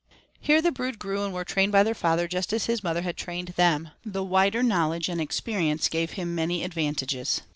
Here 0.39 0.63
the 0.63 0.71
brood 0.71 0.97
grew 0.97 1.23
and 1.23 1.31
were 1.31 1.43
trained 1.45 1.71
by 1.71 1.83
their 1.83 1.93
father 1.93 2.27
just 2.27 2.51
as 2.53 2.65
his 2.65 2.83
mother 2.83 3.03
had 3.03 3.15
trained 3.17 3.49
him; 3.49 3.89
though 4.03 4.23
wider 4.23 4.63
knowledge 4.63 5.09
and 5.09 5.21
experience 5.21 5.87
gave 5.89 6.13
him 6.13 6.33
many 6.33 6.63
advantages. 6.63 7.41